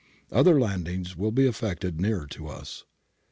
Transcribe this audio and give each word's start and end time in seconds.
Other 0.31 0.59
landings 0.59 1.15
will 1.15 1.31
be 1.31 1.45
effected 1.45 2.01
nearer 2.01 2.25
to 2.25 2.47
us.' 2.47 2.85